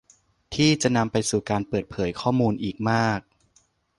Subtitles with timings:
[0.55, 3.19] ที่จะนำไปสู่การเปิดเผยข้อมูลอีกมาก